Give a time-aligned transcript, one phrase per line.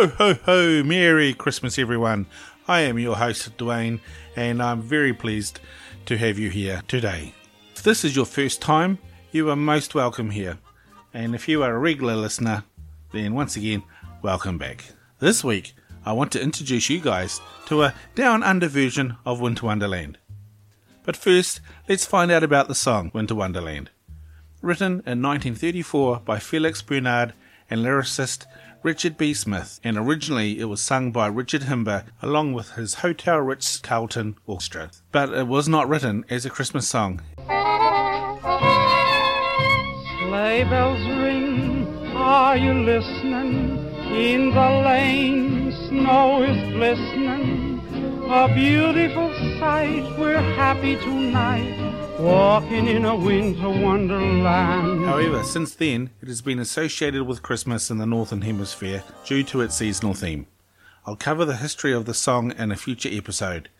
[0.00, 0.82] Ho, ho, ho!
[0.82, 2.24] Merry Christmas, everyone.
[2.66, 4.00] I am your host, Dwayne,
[4.34, 5.60] and I'm very pleased
[6.06, 7.34] to have you here today.
[7.74, 8.96] If this is your first time,
[9.30, 10.56] you are most welcome here.
[11.12, 12.64] And if you are a regular listener,
[13.12, 13.82] then once again,
[14.22, 14.84] welcome back.
[15.18, 15.74] This week,
[16.06, 20.16] I want to introduce you guys to a down under version of Winter Wonderland.
[21.02, 23.90] But first, let's find out about the song Winter Wonderland.
[24.62, 27.34] Written in 1934 by Felix Bernard
[27.68, 28.46] and lyricist
[28.82, 29.34] Richard B.
[29.34, 34.36] Smith, and originally it was sung by Richard Himber along with his Hotel Ritz Carlton
[34.46, 34.90] Orchestra.
[35.12, 37.20] But it was not written as a Christmas song.
[40.18, 41.86] Sleigh bells ring,
[42.16, 43.76] are you listening?
[44.14, 47.82] In the lane, snow is glistening.
[48.30, 55.06] A beautiful sight, we're happy tonight, walking in a winter wonderland.
[55.06, 59.62] However, since then, it has been associated with Christmas in the Northern Hemisphere due to
[59.62, 60.46] its seasonal theme.
[61.06, 63.70] I'll cover the history of the song in a future episode.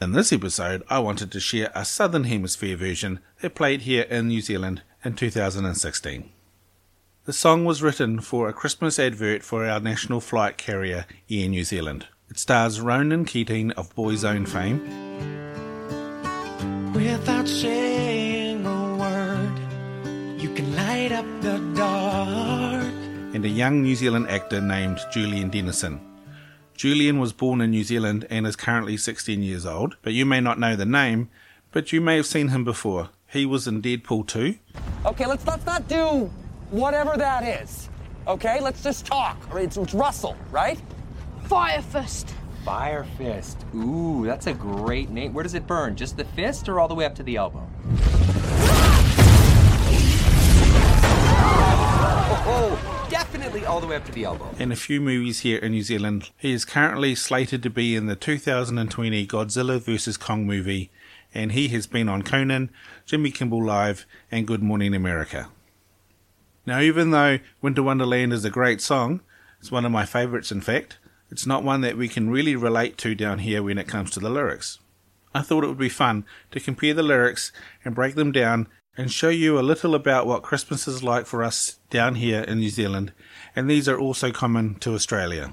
[0.00, 4.28] In this episode, I wanted to share a Southern Hemisphere version that played here in
[4.28, 6.30] New Zealand in 2016.
[7.24, 11.64] The song was written for a Christmas advert for our national flight carrier, Air New
[11.64, 12.06] Zealand.
[12.30, 15.45] It stars Ronan Keating of Boyzone fame
[16.96, 22.86] Without saying a word, you can light up the dark.
[23.34, 26.00] and a young New Zealand actor named Julian Dennison.
[26.74, 30.40] Julian was born in New Zealand and is currently 16 years old, but you may
[30.40, 31.28] not know the name,
[31.70, 33.10] but you may have seen him before.
[33.30, 34.54] He was in Deadpool 2,
[35.04, 36.30] Okay, let's let's not do
[36.70, 37.90] whatever that is.
[38.26, 39.36] Okay, let's just talk.
[39.52, 40.80] It's, it's Russell, right?
[41.44, 42.34] Fire Fist.
[42.66, 43.64] Fire Fist.
[43.76, 45.32] Ooh, that's a great name.
[45.32, 45.94] Where does it burn?
[45.94, 47.64] Just the fist or all the way up to the elbow?
[52.28, 54.50] Oh, oh, definitely all the way up to the elbow.
[54.58, 56.30] In a few movies here in New Zealand.
[56.36, 60.16] He is currently slated to be in the 2020 Godzilla vs.
[60.16, 60.90] Kong movie,
[61.32, 62.70] and he has been on Conan,
[63.04, 65.50] Jimmy Kimmel Live, and Good Morning America.
[66.66, 69.20] Now, even though Winter Wonderland is a great song,
[69.60, 70.98] it's one of my favourites in fact,
[71.30, 74.20] it's not one that we can really relate to down here when it comes to
[74.20, 74.78] the lyrics.
[75.34, 77.52] I thought it would be fun to compare the lyrics
[77.84, 81.42] and break them down and show you a little about what Christmas is like for
[81.42, 83.12] us down here in New Zealand,
[83.54, 85.52] and these are also common to Australia.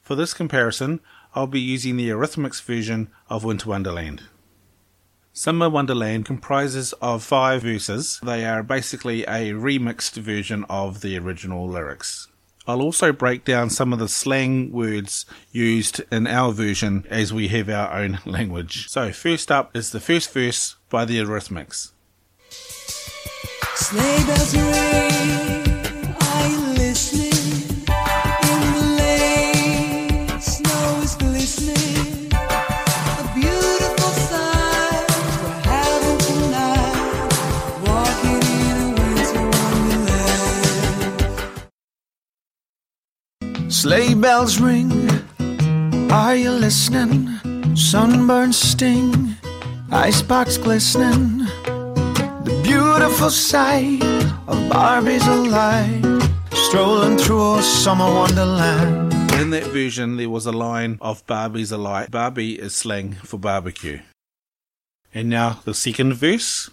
[0.00, 1.00] For this comparison,
[1.34, 4.22] I'll be using the Eurythmics version of Winter Wonderland.
[5.34, 8.18] Summer Wonderland comprises of five verses.
[8.22, 12.28] They are basically a remixed version of the original lyrics.
[12.68, 17.48] I'll also break down some of the slang words used in our version as we
[17.48, 18.90] have our own language.
[18.90, 21.92] So, first up is the first verse by the Eurythmics.
[23.74, 25.47] Sleigh bells ring,
[44.20, 44.90] bells ring,
[46.10, 47.28] are you listening?
[47.76, 49.36] Sunburn sting,
[49.92, 51.38] icebox glistening.
[52.44, 54.02] The beautiful sight
[54.48, 56.04] of Barbies alive,
[56.52, 59.12] strolling through a summer wonderland.
[59.34, 62.10] In that version, there was a line of Barbie's alight.
[62.10, 64.00] Barbie is slang for barbecue.
[65.14, 66.70] And now the second verse.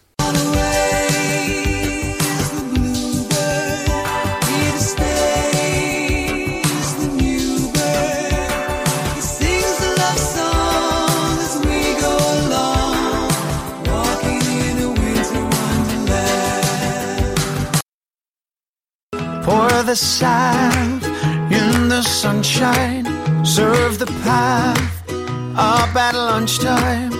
[19.85, 21.03] The salve
[21.51, 23.05] in the sunshine,
[23.45, 24.75] serve the pav
[25.55, 27.11] up at lunchtime.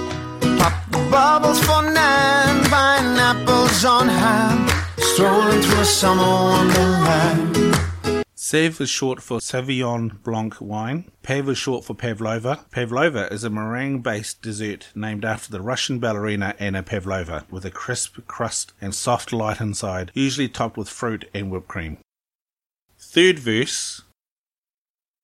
[0.58, 8.26] Pop the bubbles for nine, pineapples on hand, strolling through a summer wonderland.
[8.34, 11.12] Sav is short for Sauvignon Blanc wine.
[11.22, 12.66] Pav is short for Pavlova.
[12.72, 17.72] Pavlova is a meringue based dessert named after the Russian ballerina Anna Pavlova, with a
[17.72, 22.00] crisp crust and soft light inside, usually topped with fruit and whipped cream.
[23.16, 24.02] Third verse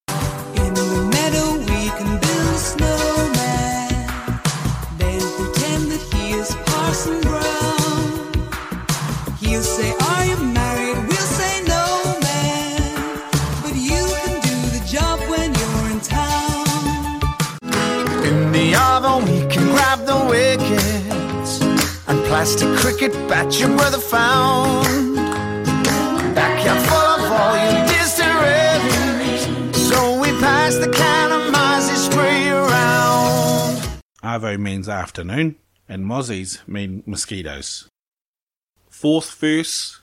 [0.07, 3.91] In the meadow we can build a snowman.
[4.97, 8.31] Then pretend that he is Parson Brown.
[9.41, 10.99] He'll say, Are you married?
[11.09, 11.83] We'll say, No,
[12.23, 12.95] man.
[13.61, 17.19] But you can do the job when you're in town.
[18.23, 21.59] In the arvo we can grab the wickets
[22.07, 25.10] and plastic cricket bat your brother found.
[34.23, 35.55] Arvo means afternoon,
[35.89, 37.87] and mozzies mean mosquitoes.
[38.89, 40.01] Fourth verse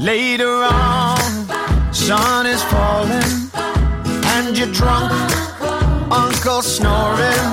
[0.00, 1.17] Later on,
[2.08, 3.50] sun is falling
[4.32, 5.12] and you're drunk,
[6.10, 7.50] uncle snoring.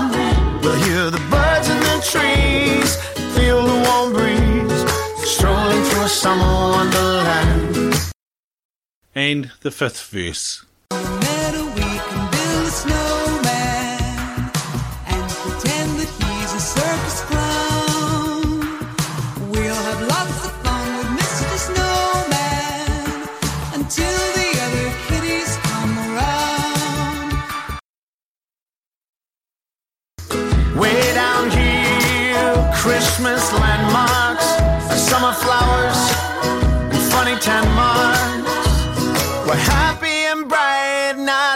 [0.61, 2.95] We'll hear the birds in the trees,
[3.35, 4.81] feel the warm breeze,
[5.29, 8.13] strolling through a summer wonderland.
[9.13, 10.64] and the fifth verse.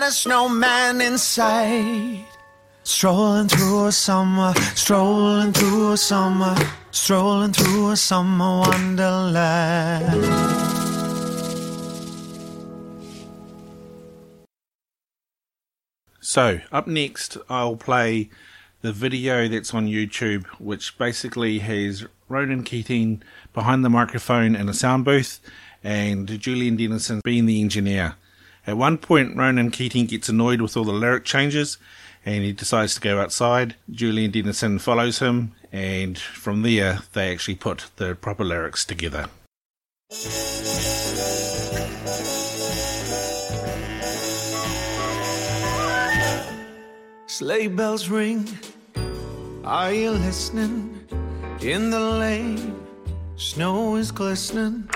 [0.09, 2.25] Not a snowman in sight.
[2.83, 6.55] Strolling through a summer, strolling through a summer,
[6.89, 10.23] strolling through a summer wonderland.
[16.21, 18.29] So, up next, I'll play
[18.81, 23.21] the video that's on YouTube, which basically has Ronan Keating
[23.53, 25.39] behind the microphone in a sound booth
[25.83, 28.15] and Julian Dennison being the engineer.
[28.69, 31.79] At one point, Ronan Keating gets annoyed with all the lyric changes
[32.23, 33.73] and he decides to go outside.
[33.89, 39.25] Julian Dennison follows him, and from there, they actually put the proper lyrics together.
[47.25, 48.47] Sleigh bells ring.
[49.63, 51.07] Are you listening?
[51.61, 52.85] In the lane,
[53.35, 54.87] snow is glistening.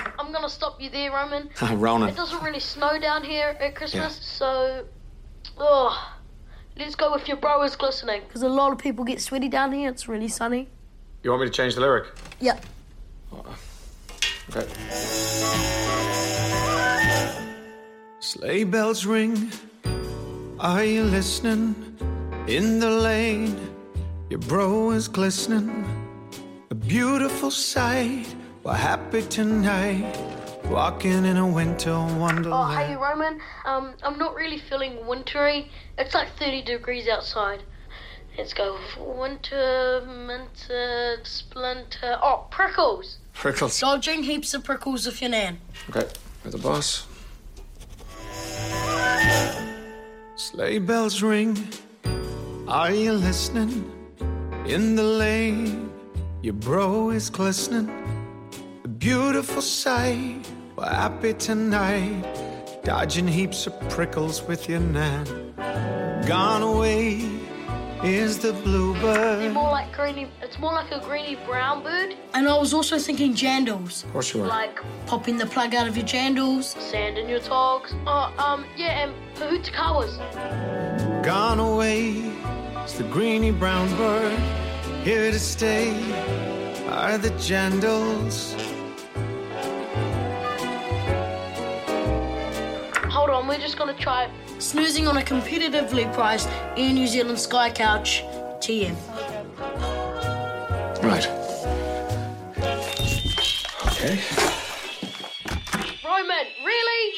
[0.44, 1.48] I'm gonna stop you there, Roman.
[1.80, 2.10] Ronan.
[2.10, 4.84] It doesn't really snow down here at Christmas, so.
[5.56, 6.18] Oh.
[6.76, 8.20] Let's go with your bro is glistening.
[8.28, 9.88] Because a lot of people get sweaty down here.
[9.88, 10.68] It's really sunny.
[11.22, 12.08] You want me to change the lyric?
[12.40, 12.66] Yep.
[14.50, 14.66] Okay.
[18.20, 19.50] Sleigh bells ring.
[20.60, 21.74] Are you listening?
[22.48, 23.56] In the lane,
[24.28, 25.86] your bro is glistening.
[26.70, 28.26] A beautiful sight.
[28.62, 30.33] We're happy tonight.
[30.66, 32.96] Walking in a winter Oh, hey.
[32.96, 33.40] Roman.
[33.64, 35.70] Um, I'm not really feeling wintry.
[35.98, 37.62] It's like 30 degrees outside.
[38.36, 38.78] Let's go.
[38.98, 42.18] Winter, minter, splinter.
[42.22, 43.18] Oh, prickles.
[43.34, 43.78] Prickles.
[43.78, 45.60] Dodging heaps of prickles if you're nan.
[45.90, 46.08] Okay.
[46.42, 47.06] With the boss.
[50.36, 51.56] Sleigh bells ring.
[52.66, 53.90] Are you listening?
[54.66, 55.92] In the lane,
[56.42, 57.88] your bro is glistening.
[58.84, 60.40] A beautiful sight.
[60.76, 62.24] We're happy tonight.
[62.84, 65.54] Dodging heaps of prickles with your nan.
[66.26, 67.28] Gone away
[68.02, 69.52] is the They're bluebird.
[69.52, 70.28] more like greeny.
[70.42, 72.14] It's more like a greeny brown bird.
[72.34, 74.04] And I was also thinking jandals.
[74.04, 74.46] Of course you are.
[74.48, 76.64] Like Popping the plug out of your jandals.
[76.80, 77.94] sand in your togs.
[78.06, 80.12] Oh, um, yeah, and pohutukawas.
[81.24, 82.10] Gone away
[82.84, 84.38] is the greeny brown bird.
[85.04, 85.90] Here to stay
[86.88, 88.54] are the jandals.
[93.44, 94.30] Hold on, we're just gonna try.
[94.58, 96.48] Snoozing on a competitively priced
[96.78, 98.24] Air New Zealand Sky Couch
[98.60, 98.96] TM.
[101.02, 101.28] Right.
[103.86, 104.18] Okay.
[106.02, 107.14] Roman, really?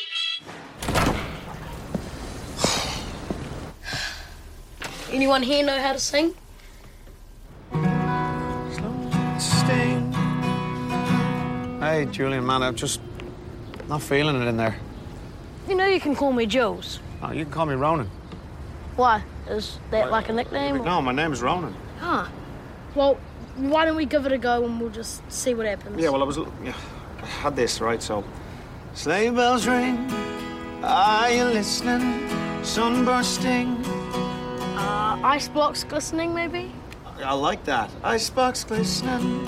[5.13, 6.35] Anyone here know how to sing?
[9.39, 10.13] Stain
[11.81, 13.01] Hey, Julian, man, I'm just
[13.89, 14.77] not feeling it in there.
[15.69, 17.01] You know you can call me Jules.
[17.23, 18.11] Oh, you can call me Ronan.
[18.95, 19.23] Why?
[19.49, 20.85] Is that like a nickname?
[20.85, 21.75] No, my name's Ronan.
[21.99, 22.27] Huh.
[22.95, 23.19] Well,
[23.57, 26.01] why don't we give it a go and we'll just see what happens?
[26.01, 26.39] Yeah, well, I was.
[26.63, 26.75] Yeah,
[27.23, 28.03] I had this, right?
[28.03, 28.25] So.
[28.95, 30.11] Sleigh bells ring.
[30.83, 32.65] Are you listening?
[32.65, 33.85] Sun bursting.
[33.85, 36.73] Uh, ice blocks glistening, maybe?
[37.25, 37.91] I like that.
[38.05, 39.45] Icebox glistening.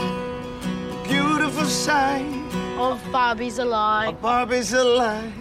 [1.05, 2.27] Beautiful sight.
[2.79, 4.21] Of Barbies alive.
[4.21, 5.33] Barbie's alive.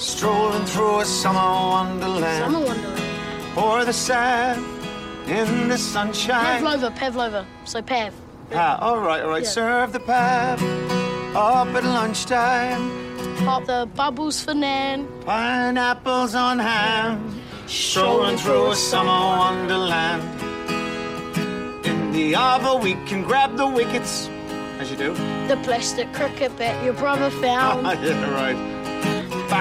[0.00, 2.44] Strolling through a summer wonderland.
[2.44, 3.52] Summer Wonderland.
[3.54, 4.64] Pour the sand
[5.28, 6.62] in the sunshine.
[6.62, 7.46] Pavlova, Pavlova.
[7.66, 8.14] So Pav.
[8.54, 9.42] Ah, all right, all right.
[9.42, 9.48] Yeah.
[9.50, 10.62] Serve the Pav
[11.36, 12.90] up at lunchtime.
[13.44, 15.06] Pop the bubbles for Nan.
[15.26, 17.38] Pineapples on ham.
[17.66, 20.22] Strolling through a summer wonderland.
[21.84, 24.30] In the arvo, we can grab the wickets.
[24.78, 25.12] As you do.
[25.46, 27.84] The plastic cricket bat your brother found.
[28.02, 28.69] yeah, right.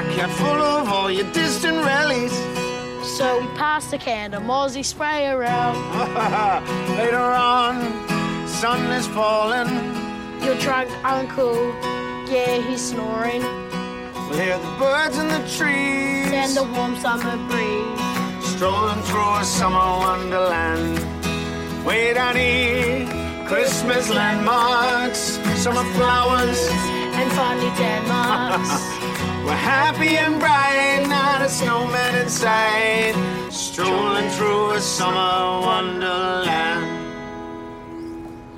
[0.10, 2.34] Backyard full of all your distant rallies.
[3.18, 5.76] so we passed the can of Mozzie spray around.
[6.98, 7.76] Later on,
[8.48, 9.70] sun is falling.
[10.44, 11.56] Your drunk uncle,
[12.28, 13.44] yeah, he's snoring.
[14.32, 16.32] We hear the birds in the trees.
[16.34, 18.46] And the warm summer breeze.
[18.56, 20.98] Strolling through a summer wonderland.
[21.86, 23.06] Way down here,
[23.48, 26.60] Christmas landmarks, summer flowers.
[27.20, 29.00] And finally Denmark's.
[29.50, 33.16] We're happy and bright, not a snowman in sight.
[33.52, 36.86] Strolling through a summer wonderland.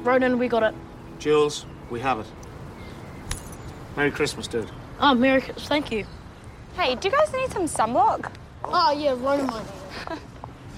[0.05, 0.75] Ronan, we got it.
[1.17, 2.25] Jules, we have it.
[3.95, 4.69] Merry Christmas, dude.
[5.00, 5.65] Oh, Merry Christmas.
[5.69, 6.05] Thank you.
[6.75, 8.29] Hey, do you guys need some sunblock?
[8.65, 9.63] Oh, yeah, Ronan might
[10.10, 10.19] need it.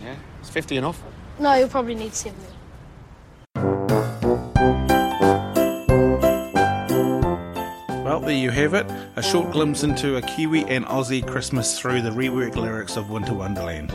[0.04, 1.02] Yeah, it's 50 enough.
[1.40, 2.40] No, you'll probably need 70.
[8.24, 8.90] There you have it.
[9.18, 13.34] A short glimpse into a Kiwi and Aussie Christmas through the reworked lyrics of Winter
[13.34, 13.92] Wonderland.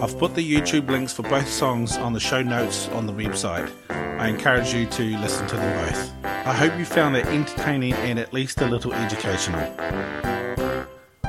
[0.00, 3.68] I've put the YouTube links for both songs on the show notes on the website.
[3.90, 6.12] I encourage you to listen to them both.
[6.24, 9.74] I hope you found it entertaining and at least a little educational.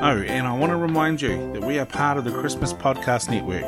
[0.02, 3.30] Oh, and I want to remind you that we are part of the Christmas Podcast
[3.30, 3.66] Network.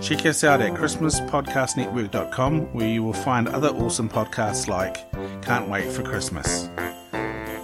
[0.00, 5.10] Check us out at ChristmasPodcastNetwork.com where you will find other awesome podcasts like
[5.42, 6.70] Can't Wait for Christmas.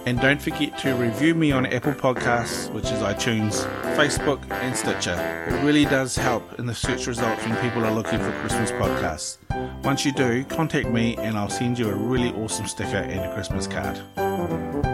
[0.05, 3.65] And don't forget to review me on Apple Podcasts, which is iTunes,
[3.95, 5.13] Facebook, and Stitcher.
[5.47, 9.37] It really does help in the search results when people are looking for Christmas podcasts.
[9.83, 13.33] Once you do, contact me and I'll send you a really awesome sticker and a
[13.33, 14.90] Christmas card.